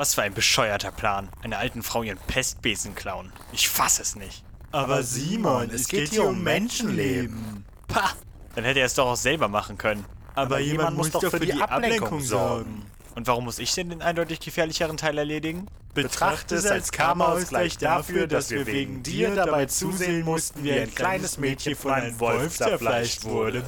[0.00, 1.28] Was für ein bescheuerter Plan.
[1.42, 3.30] Einer alten Frau ihren Pestbesen klauen.
[3.52, 4.42] Ich fass es nicht.
[4.72, 7.66] Aber Simon, es geht hier um Menschenleben.
[7.86, 8.12] Pah!
[8.54, 10.06] Dann hätte er es doch auch selber machen können.
[10.34, 12.86] Aber jemand muss doch für die Ablenkung sorgen.
[13.14, 15.66] Und warum muss ich denn den eindeutig gefährlicheren Teil erledigen?
[15.92, 21.36] Betrachte es als Karma-Ausgleich dafür, dass wir wegen dir dabei zusehen mussten, wie ein kleines
[21.36, 23.62] Mädchen von einem Wolf zerfleischt wurde.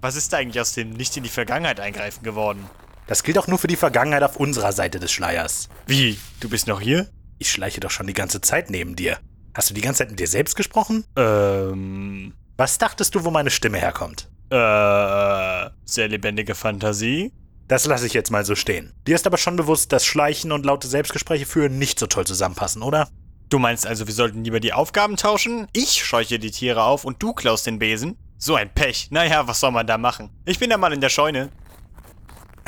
[0.00, 2.70] Was ist da eigentlich aus dem nicht in die Vergangenheit eingreifen geworden?
[3.06, 5.68] Das gilt auch nur für die Vergangenheit auf unserer Seite des Schleiers.
[5.86, 6.18] Wie?
[6.40, 7.08] Du bist noch hier?
[7.38, 9.18] Ich schleiche doch schon die ganze Zeit neben dir.
[9.54, 11.04] Hast du die ganze Zeit mit dir selbst gesprochen?
[11.16, 12.34] Ähm.
[12.56, 14.30] Was dachtest du, wo meine Stimme herkommt?
[14.50, 15.70] Äh.
[15.84, 17.32] Sehr lebendige Fantasie?
[17.68, 18.92] Das lasse ich jetzt mal so stehen.
[19.06, 22.82] Dir ist aber schon bewusst, dass Schleichen und laute Selbstgespräche führen nicht so toll zusammenpassen,
[22.82, 23.08] oder?
[23.48, 25.66] Du meinst also, wir sollten lieber die Aufgaben tauschen?
[25.72, 28.16] Ich scheuche die Tiere auf und du klaust den Besen?
[28.38, 29.08] So ein Pech.
[29.10, 30.30] Naja, was soll man da machen?
[30.44, 31.50] Ich bin da mal in der Scheune.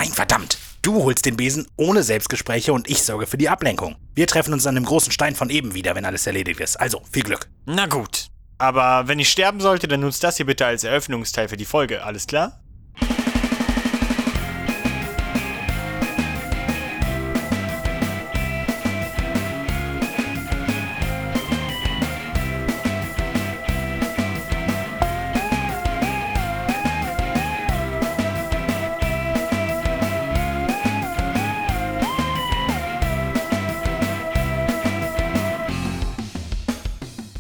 [0.05, 0.59] Nein, verdammt!
[0.83, 3.97] Du holst den Besen ohne Selbstgespräche und ich sorge für die Ablenkung.
[4.15, 6.77] Wir treffen uns an dem großen Stein von eben wieder, wenn alles erledigt ist.
[6.77, 7.49] Also, viel Glück.
[7.65, 8.27] Na gut.
[8.59, 12.05] Aber wenn ich sterben sollte, dann nutzt das hier bitte als Eröffnungsteil für die Folge.
[12.05, 12.61] Alles klar?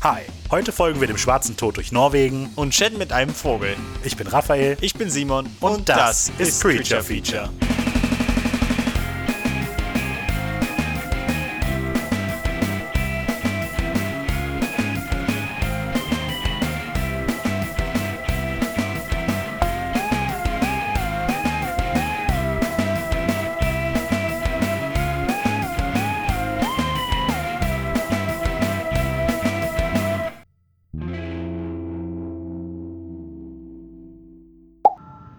[0.05, 2.50] Hi, heute folgen wir dem schwarzen Tod durch Norwegen.
[2.56, 3.74] Und chatten mit einem Vogel.
[4.02, 4.77] Ich bin Raphael.
[4.83, 5.48] Ich bin Simon.
[5.60, 7.48] Und das ist Creature Feature.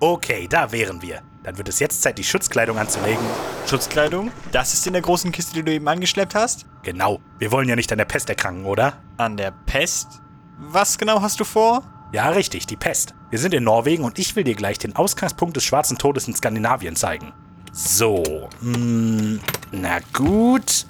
[0.05, 1.23] Okay, da wären wir.
[1.41, 3.25] Dann wird es jetzt Zeit, die Schutzkleidung anzulegen.
[3.67, 4.31] Schutzkleidung?
[4.51, 6.67] Das ist in der großen Kiste, die du eben angeschleppt hast?
[6.83, 9.01] Genau, wir wollen ja nicht an der Pest erkranken, oder?
[9.17, 10.21] An der Pest?
[10.59, 11.81] Was genau hast du vor?
[12.11, 13.15] Ja, richtig, die Pest.
[13.31, 16.35] Wir sind in Norwegen und ich will dir gleich den Ausgangspunkt des schwarzen Todes in
[16.35, 17.33] Skandinavien zeigen.
[17.71, 19.37] So, mm,
[19.71, 20.85] na gut.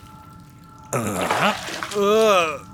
[0.91, 0.97] Äh,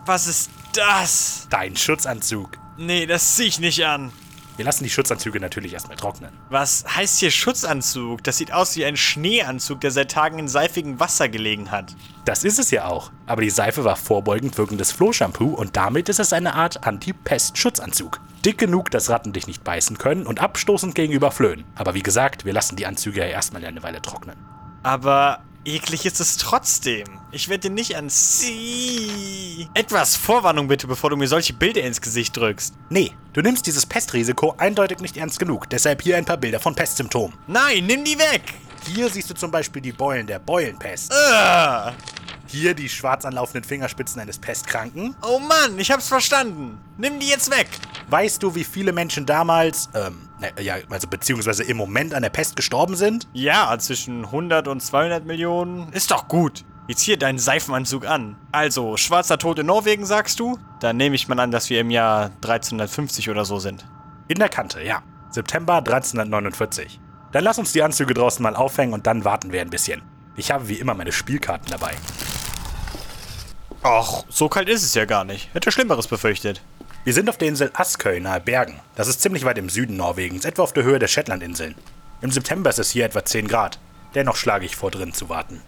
[0.07, 1.45] was ist das?
[1.51, 2.57] Dein Schutzanzug.
[2.77, 4.11] Nee, das zieh ich nicht an.
[4.61, 6.29] Wir lassen die Schutzanzüge natürlich erstmal trocknen.
[6.51, 8.23] Was heißt hier Schutzanzug?
[8.23, 11.95] Das sieht aus wie ein Schneeanzug, der seit Tagen in seifigem Wasser gelegen hat.
[12.25, 13.11] Das ist es ja auch.
[13.25, 18.19] Aber die Seife war vorbeugend wirkendes Flohshampoo und damit ist es eine Art Anti-Pest-Schutzanzug.
[18.45, 21.63] Dick genug, dass Ratten dich nicht beißen können und abstoßend gegenüber Flöhen.
[21.73, 24.37] Aber wie gesagt, wir lassen die Anzüge ja erstmal eine Weile trocknen.
[24.83, 27.07] Aber eklig ist es trotzdem.
[27.31, 29.69] Ich werde dir nicht anziehen.
[29.73, 32.73] Etwas Vorwarnung bitte, bevor du mir solche Bilder ins Gesicht drückst.
[32.89, 35.69] Nee, du nimmst dieses Pestrisiko eindeutig nicht ernst genug.
[35.69, 37.37] Deshalb hier ein paar Bilder von Pestsymptomen.
[37.47, 38.41] Nein, nimm die weg!
[38.87, 41.13] Hier siehst du zum Beispiel die Beulen der Beulenpest.
[41.13, 41.93] Ah.
[42.51, 45.15] Hier die schwarz anlaufenden Fingerspitzen eines Pestkranken.
[45.21, 46.81] Oh Mann, ich hab's verstanden.
[46.97, 47.69] Nimm die jetzt weg.
[48.09, 50.27] Weißt du, wie viele Menschen damals, ähm,
[50.59, 53.25] ja, also beziehungsweise im Moment an der Pest gestorben sind?
[53.31, 55.93] Ja, zwischen 100 und 200 Millionen.
[55.93, 56.65] Ist doch gut.
[56.89, 58.35] Jetzt hier deinen Seifenanzug an.
[58.51, 60.59] Also, schwarzer Tod in Norwegen, sagst du?
[60.81, 63.85] Dann nehme ich mal an, dass wir im Jahr 1350 oder so sind.
[64.27, 65.03] In der Kante, ja.
[65.29, 66.99] September 1349.
[67.31, 70.01] Dann lass uns die Anzüge draußen mal aufhängen und dann warten wir ein bisschen.
[70.35, 71.95] Ich habe wie immer meine Spielkarten dabei.
[73.83, 75.49] Och, so kalt ist es ja gar nicht.
[75.53, 76.61] Hätte Schlimmeres befürchtet.
[77.03, 78.79] Wir sind auf der Insel Askøy nahe Bergen.
[78.95, 81.73] Das ist ziemlich weit im Süden Norwegens, etwa auf der Höhe der Shetlandinseln.
[82.21, 83.79] Im September ist es hier etwa 10 Grad.
[84.13, 85.61] Dennoch schlage ich vor, drin zu warten.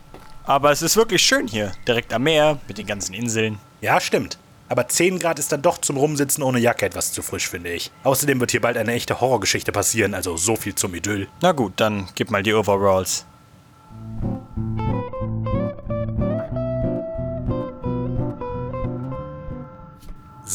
[0.44, 1.72] Aber es ist wirklich schön hier.
[1.88, 3.58] Direkt am Meer, mit den ganzen Inseln.
[3.82, 4.38] Ja, stimmt.
[4.70, 7.90] Aber 10 Grad ist dann doch zum Rumsitzen ohne Jacke etwas zu frisch, finde ich.
[8.04, 11.28] Außerdem wird hier bald eine echte Horrorgeschichte passieren, also so viel zum Idyll.
[11.42, 13.26] Na gut, dann gib mal die Overalls.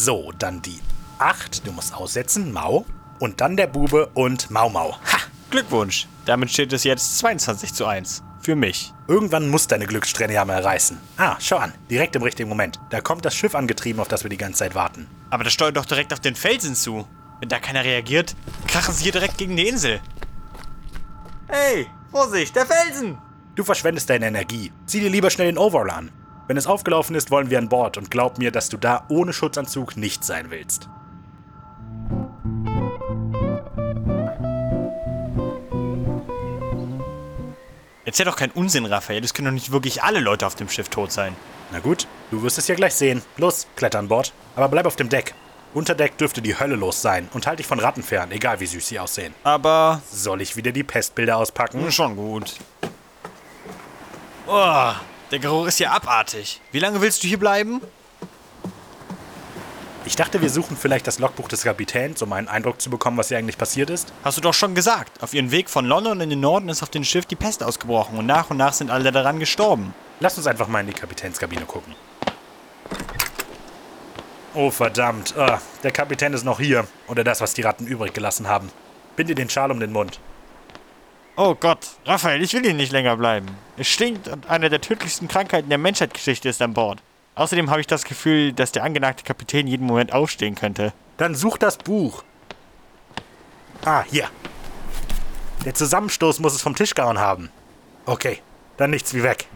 [0.01, 0.79] So, dann die
[1.19, 1.67] 8.
[1.67, 2.87] Du musst aussetzen, Mau.
[3.19, 4.93] Und dann der Bube und Mau Mau.
[4.93, 5.19] Ha!
[5.51, 6.07] Glückwunsch.
[6.25, 8.23] Damit steht es jetzt 22 zu 1.
[8.41, 8.95] Für mich.
[9.09, 10.99] Irgendwann muss deine Glückssträhne ja mal reißen.
[11.17, 11.75] Ah, schau an.
[11.91, 12.79] Direkt im richtigen Moment.
[12.91, 15.09] Da kommt das Schiff angetrieben, auf das wir die ganze Zeit warten.
[15.31, 17.05] Aber das steuert doch direkt auf den Felsen zu.
[17.41, 18.37] Wenn da keiner reagiert,
[18.69, 20.01] krachen sie hier direkt gegen die Insel.
[21.49, 23.19] Hey, Vorsicht, der Felsen!
[23.57, 24.71] Du verschwendest deine Energie.
[24.87, 26.13] Zieh dir lieber schnell den Overall an.
[26.49, 29.35] Wenn es aufgelaufen ist, wollen wir an Bord und glaub mir, dass du da ohne
[29.35, 30.89] Schutzanzug nicht sein willst.
[38.07, 39.23] Erzähl doch keinen Unsinn, Raphael.
[39.23, 41.37] Es können doch nicht wirklich alle Leute auf dem Schiff tot sein.
[41.71, 43.21] Na gut, du wirst es ja gleich sehen.
[43.37, 44.33] Los, kletter an Bord.
[44.57, 45.35] Aber bleib auf dem Deck.
[45.75, 48.67] Unter Deck dürfte die Hölle los sein und halt dich von Ratten fern, egal wie
[48.67, 49.35] süß sie aussehen.
[49.45, 51.93] Aber Soll ich wieder die Pestbilder auspacken?
[51.93, 52.55] schon gut.
[54.47, 54.93] Oh,
[55.31, 56.61] der Geruch ist ja abartig.
[56.73, 57.81] Wie lange willst du hier bleiben?
[60.05, 63.29] Ich dachte, wir suchen vielleicht das Logbuch des Kapitäns, um einen Eindruck zu bekommen, was
[63.29, 64.11] hier eigentlich passiert ist.
[64.25, 65.23] Hast du doch schon gesagt.
[65.23, 68.19] Auf ihrem Weg von London in den Norden ist auf dem Schiff die Pest ausgebrochen
[68.19, 69.93] und nach und nach sind alle daran gestorben.
[70.21, 71.95] Lass uns einfach mal in die Kapitänskabine gucken.
[74.55, 75.37] Oh, verdammt.
[75.37, 76.87] Ah, der Kapitän ist noch hier.
[77.07, 78.71] Oder das, was die Ratten übrig gelassen haben.
[79.15, 80.21] Binde den Schal um den Mund.
[81.41, 83.47] Oh Gott, Raphael, ich will hier nicht länger bleiben.
[83.77, 87.01] Es stinkt und eine der tödlichsten Krankheiten der Menschheitsgeschichte ist an Bord.
[87.37, 90.93] Außerdem habe ich das Gefühl, dass der angenagte Kapitän jeden Moment aufstehen könnte.
[91.17, 92.25] Dann such das Buch.
[93.85, 94.29] Ah, hier.
[95.65, 97.51] Der Zusammenstoß muss es vom Tisch gehauen haben.
[98.05, 98.41] Okay,
[98.77, 99.47] dann nichts wie weg.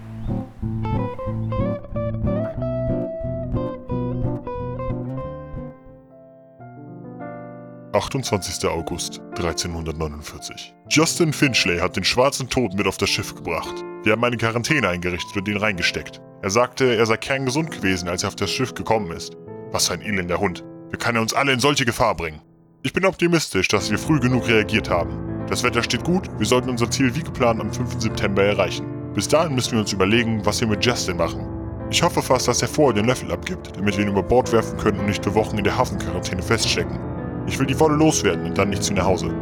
[7.93, 8.67] 28.
[8.71, 10.75] August 1349.
[10.89, 13.85] Justin Finchley hat den schwarzen Tod mit auf das Schiff gebracht.
[14.03, 16.23] Wir haben eine Quarantäne eingerichtet und ihn reingesteckt.
[16.41, 19.37] Er sagte, er sei kerngesund gewesen, als er auf das Schiff gekommen ist.
[19.73, 20.65] Was für ein elender Hund.
[20.91, 22.41] Wie kann er uns alle in solche Gefahr bringen?
[22.83, 25.47] Ich bin optimistisch, dass wir früh genug reagiert haben.
[25.49, 28.01] Das Wetter steht gut, wir sollten unser Ziel wie geplant am 5.
[28.01, 28.87] September erreichen.
[29.13, 31.47] Bis dahin müssen wir uns überlegen, was wir mit Justin machen.
[31.91, 34.79] Ich hoffe fast, dass er vorher den Löffel abgibt, damit wir ihn über Bord werfen
[34.79, 37.12] können und nicht für Wochen in der Hafenquarantäne feststecken.
[37.47, 39.35] Ich will die Wolle loswerden und dann nicht zu nach Hause.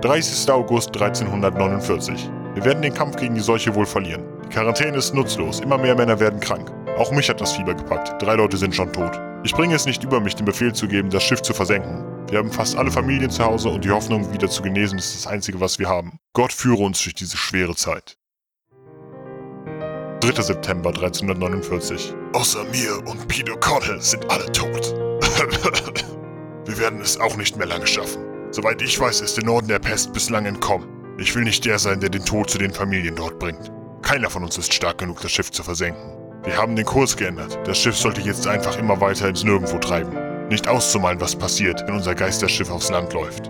[0.00, 0.50] 30.
[0.50, 2.30] August 1349.
[2.54, 4.22] Wir werden den Kampf gegen die Seuche wohl verlieren.
[4.44, 6.72] Die Quarantäne ist nutzlos, immer mehr Männer werden krank.
[6.96, 9.20] Auch mich hat das Fieber gepackt, drei Leute sind schon tot.
[9.44, 12.04] Ich bringe es nicht über mich, den Befehl zu geben, das Schiff zu versenken.
[12.28, 15.26] Wir haben fast alle Familien zu Hause und die Hoffnung, wieder zu genesen, ist das
[15.26, 16.18] Einzige, was wir haben.
[16.32, 18.16] Gott führe uns durch diese schwere Zeit.
[20.20, 20.42] 3.
[20.42, 22.12] September 1349.
[22.32, 24.92] Außer mir und Peter Connell sind alle tot.
[26.66, 28.24] Wir werden es auch nicht mehr lange schaffen.
[28.50, 30.88] Soweit ich weiß, ist der Norden der Pest bislang entkommen.
[31.18, 33.70] Ich will nicht der sein, der den Tod zu den Familien dort bringt.
[34.02, 36.12] Keiner von uns ist stark genug, das Schiff zu versenken.
[36.42, 37.56] Wir haben den Kurs geändert.
[37.64, 40.48] Das Schiff sollte jetzt einfach immer weiter ins Nirgendwo treiben.
[40.48, 43.47] Nicht auszumalen, was passiert, wenn unser Geisterschiff aufs Land läuft.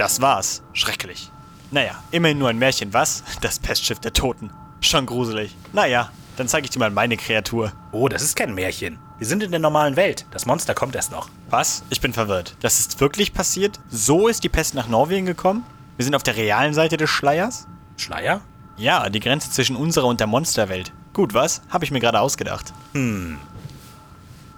[0.00, 0.62] Das war's.
[0.72, 1.30] Schrecklich.
[1.70, 3.22] Naja, immerhin nur ein Märchen, was?
[3.42, 4.50] Das Pestschiff der Toten.
[4.80, 5.54] Schon gruselig.
[5.74, 7.72] Naja, dann zeige ich dir mal meine Kreatur.
[7.92, 8.98] Oh, das ist kein Märchen.
[9.18, 10.24] Wir sind in der normalen Welt.
[10.30, 11.28] Das Monster kommt erst noch.
[11.50, 11.82] Was?
[11.90, 12.56] Ich bin verwirrt.
[12.60, 13.78] Das ist wirklich passiert?
[13.90, 15.66] So ist die Pest nach Norwegen gekommen?
[15.98, 17.66] Wir sind auf der realen Seite des Schleiers?
[17.98, 18.40] Schleier?
[18.78, 20.94] Ja, die Grenze zwischen unserer und der Monsterwelt.
[21.12, 21.60] Gut, was?
[21.68, 22.72] Habe ich mir gerade ausgedacht.
[22.94, 23.36] Hm.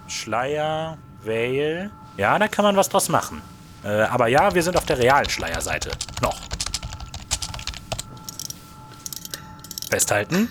[0.07, 1.91] Schleier, Veil.
[2.15, 3.41] Ja, da kann man was draus machen.
[3.83, 5.91] Äh, aber ja, wir sind auf der realen Schleierseite.
[6.21, 6.39] Noch.
[9.89, 10.49] Festhalten.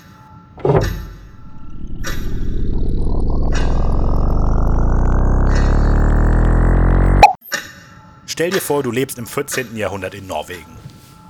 [8.26, 9.76] Stell dir vor, du lebst im 14.
[9.76, 10.76] Jahrhundert in Norwegen.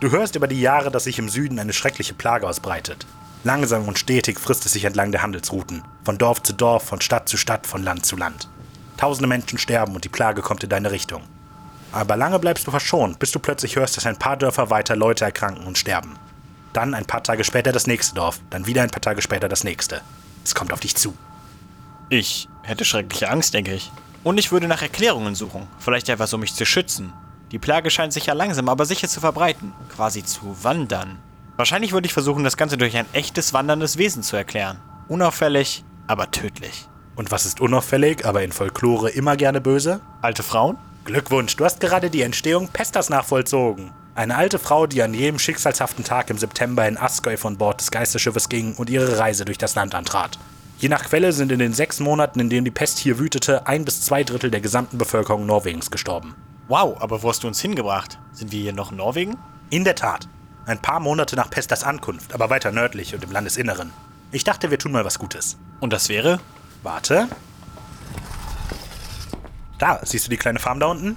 [0.00, 3.06] Du hörst über die Jahre, dass sich im Süden eine schreckliche Plage ausbreitet.
[3.44, 5.82] Langsam und stetig frisst es sich entlang der Handelsrouten.
[6.04, 8.48] Von Dorf zu Dorf, von Stadt zu Stadt, von Land zu Land.
[8.96, 11.22] Tausende Menschen sterben und die Plage kommt in deine Richtung.
[11.92, 15.24] Aber lange bleibst du verschont, bis du plötzlich hörst, dass ein paar Dörfer weiter Leute
[15.24, 16.16] erkranken und sterben.
[16.72, 19.62] Dann ein paar Tage später das nächste Dorf, dann wieder ein paar Tage später das
[19.62, 20.00] nächste.
[20.42, 21.14] Es kommt auf dich zu.
[22.08, 23.92] Ich hätte schreckliche Angst, denke ich.
[24.24, 25.66] Und ich würde nach Erklärungen suchen.
[25.78, 27.12] Vielleicht etwas, um mich zu schützen.
[27.50, 29.72] Die Plage scheint sich ja langsam, aber sicher zu verbreiten.
[29.94, 31.18] Quasi zu wandern.
[31.56, 34.78] Wahrscheinlich würde ich versuchen, das Ganze durch ein echtes wanderndes Wesen zu erklären.
[35.08, 36.88] Unauffällig, aber tödlich.
[37.14, 40.00] Und was ist unauffällig, aber in Folklore immer gerne böse?
[40.22, 40.78] Alte Frauen?
[41.04, 43.90] Glückwunsch, du hast gerade die Entstehung Pestas nachvollzogen.
[44.14, 47.90] Eine alte Frau, die an jedem schicksalshaften Tag im September in Askøy von Bord des
[47.90, 50.38] Geisterschiffes ging und ihre Reise durch das Land antrat.
[50.78, 53.84] Je nach Quelle sind in den sechs Monaten, in denen die Pest hier wütete, ein
[53.84, 56.36] bis zwei Drittel der gesamten Bevölkerung Norwegens gestorben.
[56.68, 58.18] Wow, aber wo hast du uns hingebracht?
[58.32, 59.36] Sind wir hier noch in Norwegen?
[59.70, 60.28] In der Tat.
[60.66, 63.90] Ein paar Monate nach Pestas Ankunft, aber weiter nördlich und im Landesinneren.
[64.30, 65.56] Ich dachte, wir tun mal was Gutes.
[65.80, 66.38] Und das wäre?
[66.84, 67.26] Warte.
[69.82, 71.16] Da, siehst du die kleine Farm da unten?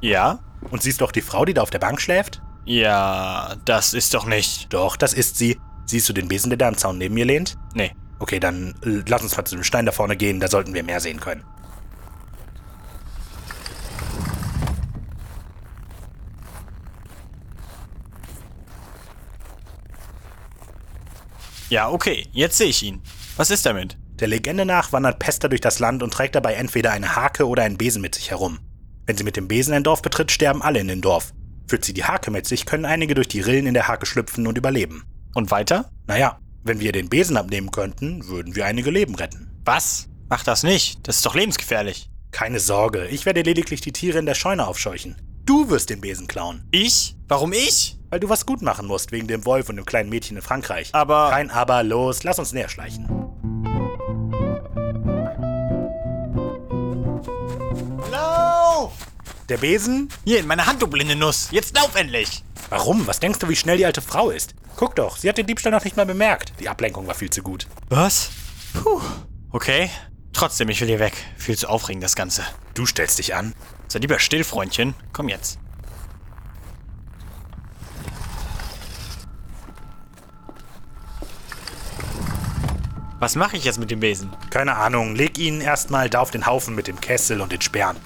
[0.00, 0.38] Ja.
[0.70, 2.40] Und siehst du auch die Frau, die da auf der Bank schläft?
[2.64, 4.72] Ja, das ist doch nicht.
[4.72, 5.58] Doch, das ist sie.
[5.84, 7.58] Siehst du den Besen, der da am Zaun neben mir lehnt?
[7.74, 7.96] Nee.
[8.20, 10.84] Okay, dann äh, lass uns mal zu dem Stein da vorne gehen, da sollten wir
[10.84, 11.42] mehr sehen können.
[21.70, 23.02] Ja, okay, jetzt sehe ich ihn.
[23.36, 23.96] Was ist damit?
[24.20, 27.62] Der Legende nach wandert Pester durch das Land und trägt dabei entweder eine Hake oder
[27.62, 28.58] einen Besen mit sich herum.
[29.06, 31.32] Wenn sie mit dem Besen ein Dorf betritt, sterben alle in dem Dorf.
[31.68, 34.46] Führt sie die Hake mit sich, können einige durch die Rillen in der Hake schlüpfen
[34.46, 35.04] und überleben.
[35.34, 35.90] Und weiter?
[36.06, 39.50] Naja, wenn wir den Besen abnehmen könnten, würden wir einige Leben retten.
[39.64, 40.08] Was?
[40.28, 41.06] Mach das nicht.
[41.08, 42.08] Das ist doch lebensgefährlich.
[42.30, 45.16] Keine Sorge, ich werde lediglich die Tiere in der Scheune aufscheuchen.
[45.44, 47.16] Du wirst den Besen klauen, Ich?
[47.28, 47.98] Warum ich?
[48.10, 50.90] weil du was gut machen musst wegen dem Wolf und dem kleinen Mädchen in Frankreich.
[50.92, 53.08] Aber- Kein Aber, los, lass uns näher schleichen.
[59.48, 60.08] Der Besen?
[60.24, 61.48] Hier, in meine Hand, du blinde Nuss.
[61.50, 62.44] Jetzt lauf endlich!
[62.70, 63.06] Warum?
[63.06, 64.54] Was denkst du, wie schnell die alte Frau ist?
[64.76, 66.52] Guck doch, sie hat den Diebstahl noch nicht mal bemerkt.
[66.60, 67.66] Die Ablenkung war viel zu gut.
[67.88, 68.30] Was?
[68.72, 69.00] Puh.
[69.50, 69.90] Okay.
[70.32, 71.12] Trotzdem, ich will hier weg.
[71.36, 72.42] Viel zu aufregend, das Ganze.
[72.74, 73.54] Du stellst dich an.
[73.88, 74.94] Sei lieber still, Freundchen.
[75.12, 75.58] Komm jetzt.
[83.18, 84.32] Was mache ich jetzt mit dem Besen?
[84.50, 87.96] Keine Ahnung, leg ihn erstmal da auf den Haufen mit dem Kessel und den Sperren.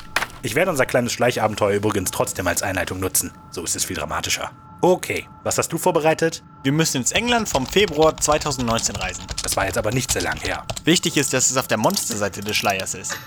[0.46, 3.32] Ich werde unser kleines Schleichabenteuer übrigens trotzdem als Einleitung nutzen.
[3.50, 4.52] So ist es viel dramatischer.
[4.80, 6.44] Okay, was hast du vorbereitet?
[6.62, 9.24] Wir müssen ins England vom Februar 2019 reisen.
[9.42, 10.64] Das war jetzt aber nicht sehr lang her.
[10.84, 13.18] Wichtig ist, dass es auf der Monsterseite des Schleiers ist.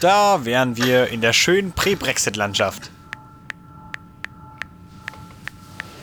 [0.00, 2.90] Da wären wir in der schönen Prä-Brexit-Landschaft.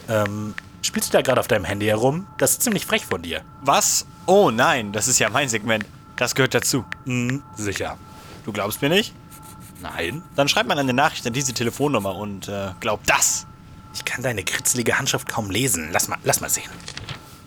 [0.08, 0.56] Ähm,
[0.94, 2.28] spielst du da gerade auf deinem Handy herum?
[2.38, 3.42] Das ist ziemlich frech von dir.
[3.62, 4.06] Was?
[4.28, 5.88] Oh nein, das ist ja mein Segment.
[6.18, 6.86] Das gehört dazu.
[7.06, 7.98] Hm, sicher.
[8.46, 9.12] Du glaubst mir nicht?
[9.82, 10.22] Nein?
[10.36, 13.48] Dann schreib mal eine Nachricht an diese Telefonnummer und äh, glaub das.
[13.96, 15.90] Ich kann deine kritzelige Handschrift kaum lesen.
[15.92, 16.70] Lass mal, lass mal sehen.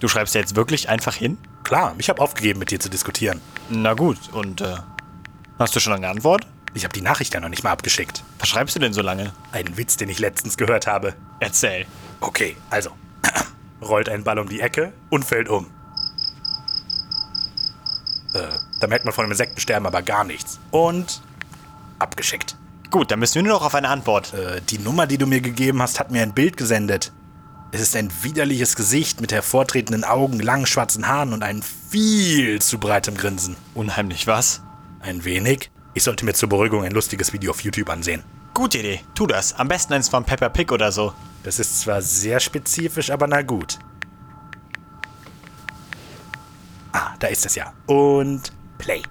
[0.01, 1.39] Du schreibst ja jetzt wirklich einfach hin?
[1.63, 3.41] Klar, ich habe aufgegeben, mit dir zu diskutieren.
[3.71, 4.75] Na gut, und äh,
[5.57, 6.49] hast du schon eine Antwort?
[6.75, 8.25] Ich habe die Nachricht ja noch nicht mal abgeschickt.
[8.41, 9.33] Was schreibst du denn so lange?
[9.53, 11.15] Einen Witz, den ich letztens gehört habe.
[11.39, 11.87] Erzähl.
[12.21, 12.91] Okay, also.
[13.83, 15.67] Rollt ein Ball um die Ecke und fällt um.
[18.35, 20.59] Äh, da merkt man von dem Insektensterben aber gar nichts.
[20.71, 21.23] Und
[21.99, 22.57] abgeschickt.
[22.91, 24.35] Gut, dann müssen wir nur noch auf eine Antwort.
[24.35, 27.13] Äh, die Nummer, die du mir gegeben hast, hat mir ein Bild gesendet.
[27.73, 32.79] Es ist ein widerliches Gesicht mit hervortretenden Augen, langen schwarzen Haaren und einem viel zu
[32.79, 33.57] breitem Grinsen.
[33.75, 34.63] Unheimlich was?
[35.01, 35.71] Ein wenig?
[35.95, 38.23] Ich sollte mir zur Beruhigung ein lustiges Video auf YouTube ansehen.
[38.57, 39.53] Gute Idee, tu das.
[39.53, 41.13] Am besten eins von Pepper Pig oder so.
[41.43, 43.79] Das ist zwar sehr spezifisch, aber na gut.
[46.91, 47.75] Ah, da ist es ja.
[47.85, 49.03] Und Play.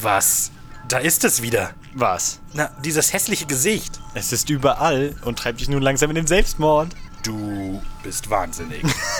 [0.00, 0.50] Was?
[0.88, 1.72] Da ist es wieder.
[1.92, 2.40] Was?
[2.54, 4.00] Na, dieses hässliche Gesicht.
[4.14, 6.88] Es ist überall und treibt dich nun langsam in den Selbstmord.
[7.22, 8.82] Du bist wahnsinnig.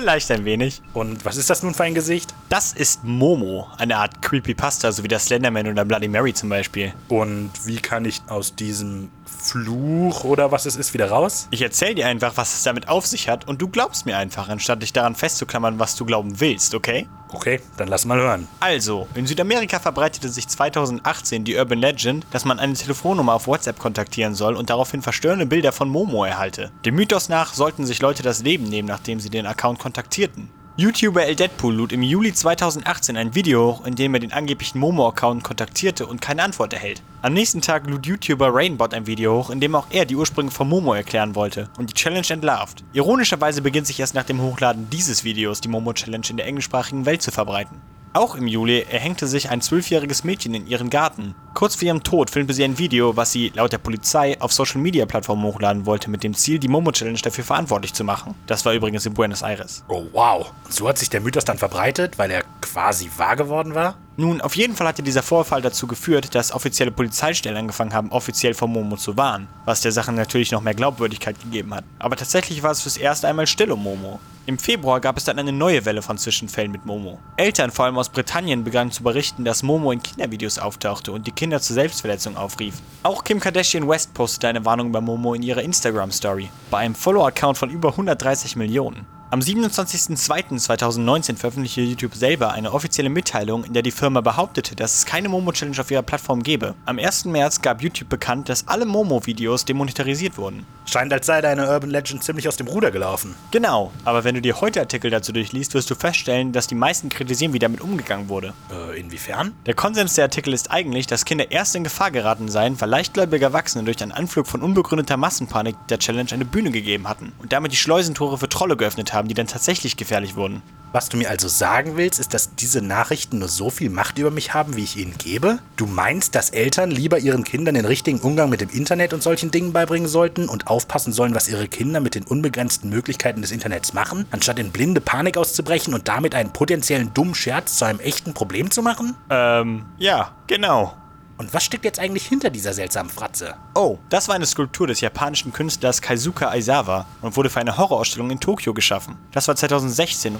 [0.00, 0.80] Vielleicht ein wenig.
[0.94, 2.32] Und was ist das nun für ein Gesicht?
[2.48, 6.94] Das ist Momo, eine Art Creepypasta, so wie der Slenderman oder Bloody Mary zum Beispiel.
[7.08, 11.48] Und wie kann ich aus diesem Fluch oder was es ist wieder raus?
[11.50, 14.48] Ich erzähl dir einfach, was es damit auf sich hat und du glaubst mir einfach,
[14.48, 17.06] anstatt dich daran festzuklammern, was du glauben willst, okay?
[17.32, 18.48] Okay, dann lass mal hören.
[18.58, 23.78] Also, in Südamerika verbreitete sich 2018 die Urban Legend, dass man eine Telefonnummer auf WhatsApp
[23.78, 26.72] kontaktieren soll und daraufhin verstörende Bilder von Momo erhalte.
[26.84, 30.50] Dem Mythos nach sollten sich Leute das Leben nehmen, nachdem sie den Account kontaktierten.
[30.80, 34.78] YouTuber El Deadpool lud im Juli 2018 ein Video hoch, in dem er den angeblichen
[34.78, 37.02] Momo-Account kontaktierte und keine Antwort erhält.
[37.20, 40.50] Am nächsten Tag lud YouTuber Rainbot ein Video hoch, in dem auch er die Ursprünge
[40.50, 42.82] von Momo erklären wollte und die Challenge entlarvt.
[42.94, 47.20] Ironischerweise beginnt sich erst nach dem Hochladen dieses Videos die Momo-Challenge in der englischsprachigen Welt
[47.20, 47.76] zu verbreiten.
[48.12, 51.36] Auch im Juli erhängte sich ein zwölfjähriges Mädchen in ihren Garten.
[51.54, 54.80] Kurz vor ihrem Tod filmte sie ein Video, was sie laut der Polizei auf Social
[54.80, 58.34] Media Plattformen hochladen wollte, mit dem Ziel, die Momo Challenge dafür verantwortlich zu machen.
[58.48, 59.84] Das war übrigens in Buenos Aires.
[59.86, 60.52] Oh wow.
[60.64, 63.96] Und so hat sich der Mythos dann verbreitet, weil er quasi wahr geworden war?
[64.20, 68.52] Nun, auf jeden Fall hatte dieser Vorfall dazu geführt, dass offizielle Polizeistellen angefangen haben, offiziell
[68.52, 71.84] vor Momo zu warnen, was der Sache natürlich noch mehr Glaubwürdigkeit gegeben hat.
[71.98, 74.20] Aber tatsächlich war es fürs erste einmal still um Momo.
[74.44, 77.18] Im Februar gab es dann eine neue Welle von Zwischenfällen mit Momo.
[77.38, 81.32] Eltern, vor allem aus Britannien, begannen zu berichten, dass Momo in Kindervideos auftauchte und die
[81.32, 82.74] Kinder zur Selbstverletzung aufrief.
[83.02, 87.56] Auch Kim Kardashian West postete eine Warnung über Momo in ihrer Instagram-Story, bei einem Follower-Account
[87.56, 89.06] von über 130 Millionen.
[89.32, 95.06] Am 27.02.2019 veröffentlichte YouTube selber eine offizielle Mitteilung, in der die Firma behauptete, dass es
[95.06, 96.74] keine Momo-Challenge auf ihrer Plattform gebe.
[96.84, 97.26] Am 1.
[97.26, 100.66] März gab YouTube bekannt, dass alle Momo-Videos demonetarisiert wurden.
[100.84, 103.36] Scheint, als sei deine Urban Legend ziemlich aus dem Ruder gelaufen.
[103.52, 107.08] Genau, aber wenn du dir heute Artikel dazu durchliest, wirst du feststellen, dass die meisten
[107.08, 108.52] kritisieren, wie damit umgegangen wurde.
[108.72, 109.52] Äh, inwiefern?
[109.66, 113.44] Der Konsens der Artikel ist eigentlich, dass Kinder erst in Gefahr geraten seien, weil leichtgläubige
[113.44, 117.70] Erwachsene durch einen Anflug von unbegründeter Massenpanik der Challenge eine Bühne gegeben hatten und damit
[117.70, 120.62] die Schleusentore für Trolle geöffnet haben, haben, die dann tatsächlich gefährlich wurden.
[120.92, 124.32] Was du mir also sagen willst, ist, dass diese Nachrichten nur so viel Macht über
[124.32, 125.60] mich haben, wie ich ihnen gebe?
[125.76, 129.52] Du meinst, dass Eltern lieber ihren Kindern den richtigen Umgang mit dem Internet und solchen
[129.52, 133.92] Dingen beibringen sollten und aufpassen sollen, was ihre Kinder mit den unbegrenzten Möglichkeiten des Internets
[133.92, 138.34] machen, anstatt in blinde Panik auszubrechen und damit einen potenziellen dummen Scherz zu einem echten
[138.34, 139.14] Problem zu machen?
[139.30, 140.96] Ähm, ja, genau.
[141.40, 143.54] Und was steckt jetzt eigentlich hinter dieser seltsamen Fratze?
[143.74, 148.30] Oh, das war eine Skulptur des japanischen Künstlers Kaisuka Aizawa und wurde für eine Horrorausstellung
[148.30, 149.16] in Tokio geschaffen.
[149.32, 150.36] Das war 2016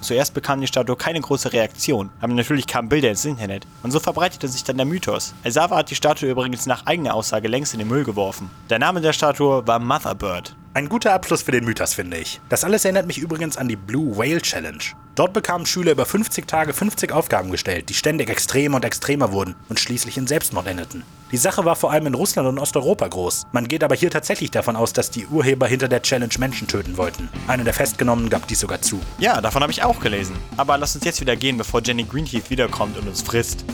[0.00, 3.98] Zuerst bekam die Statue keine große Reaktion, aber natürlich kamen Bilder ins Internet und so
[3.98, 5.34] verbreitete sich dann der Mythos.
[5.44, 8.48] Aizawa hat die Statue übrigens nach eigener Aussage längst in den Müll geworfen.
[8.70, 10.54] Der Name der Statue war Motherbird.
[10.78, 12.40] Ein guter Abschluss für den Mythos, finde ich.
[12.48, 14.78] Das alles erinnert mich übrigens an die Blue Whale Challenge.
[15.16, 19.56] Dort bekamen Schüler über 50 Tage 50 Aufgaben gestellt, die ständig extremer und extremer wurden
[19.68, 21.02] und schließlich in Selbstmord endeten.
[21.32, 23.48] Die Sache war vor allem in Russland und Osteuropa groß.
[23.50, 26.96] Man geht aber hier tatsächlich davon aus, dass die Urheber hinter der Challenge Menschen töten
[26.96, 27.28] wollten.
[27.48, 29.00] Einer der Festgenommenen gab dies sogar zu.
[29.18, 30.36] Ja, davon habe ich auch gelesen.
[30.56, 33.64] Aber lass uns jetzt wieder gehen, bevor Jenny Greenheath wiederkommt und uns frisst.